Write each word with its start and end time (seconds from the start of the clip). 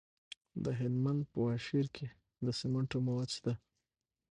د 0.63 0.65
هلمند 0.79 1.21
په 1.31 1.37
واشیر 1.45 1.85
کې 1.95 2.07
د 2.45 2.47
سمنټو 2.59 2.97
مواد 3.07 3.29
شته. 3.37 3.53